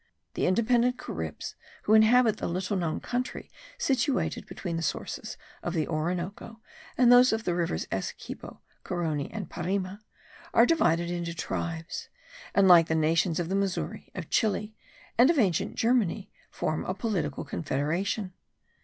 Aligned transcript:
The 0.33 0.47
independent 0.47 0.97
Caribs 0.97 1.53
who 1.83 1.93
inhabit 1.93 2.37
the 2.37 2.47
little 2.47 2.75
known 2.75 2.99
country 3.01 3.51
situated 3.77 4.47
between 4.47 4.75
the 4.75 4.81
sources 4.81 5.37
of 5.61 5.75
the 5.75 5.87
Orinoco 5.87 6.59
and 6.97 7.11
those 7.11 7.31
of 7.31 7.43
the 7.43 7.53
rivers 7.53 7.85
Essequibo, 7.91 8.61
Carony, 8.83 9.29
and 9.31 9.47
Parima, 9.47 10.01
are 10.55 10.65
divided 10.65 11.11
into 11.11 11.35
tribes; 11.35 12.09
and, 12.55 12.67
like 12.67 12.87
the 12.87 12.95
nations 12.95 13.39
of 13.39 13.47
the 13.49 13.53
Missouri, 13.55 14.11
of 14.15 14.31
Chili, 14.31 14.75
and 15.19 15.29
of 15.29 15.37
ancient 15.37 15.75
Germany, 15.75 16.31
form 16.49 16.83
a 16.85 16.95
political 16.95 17.45
confederation. 17.45 18.33